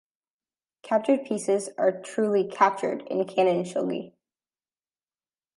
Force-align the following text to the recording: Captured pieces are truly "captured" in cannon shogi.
Captured 0.81 1.25
pieces 1.25 1.69
are 1.77 1.91
truly 2.01 2.47
"captured" 2.47 3.03
in 3.03 3.23
cannon 3.25 3.63
shogi. 3.63 4.13